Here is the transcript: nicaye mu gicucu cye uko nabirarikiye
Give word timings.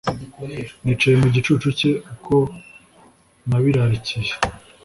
nicaye 0.83 1.15
mu 1.21 1.27
gicucu 1.35 1.69
cye 1.79 1.91
uko 2.13 2.35
nabirarikiye 3.49 4.33